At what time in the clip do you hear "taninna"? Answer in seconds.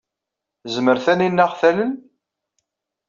1.05-1.41